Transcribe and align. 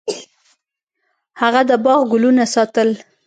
هغه 1.41 1.61
د 1.69 1.71
باغ 1.83 2.01
ګلونه 2.11 2.43
ساتل. 2.53 2.89